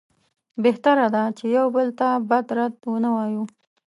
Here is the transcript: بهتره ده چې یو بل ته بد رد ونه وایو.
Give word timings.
بهتره 0.63 1.07
ده 1.15 1.23
چې 1.37 1.45
یو 1.57 1.67
بل 1.75 1.87
ته 1.99 2.07
بد 2.29 2.45
رد 2.57 2.75
ونه 2.93 3.09
وایو. 3.15 3.43